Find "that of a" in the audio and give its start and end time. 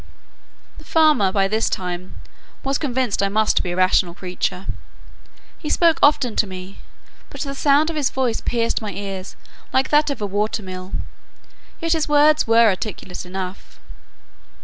9.91-10.25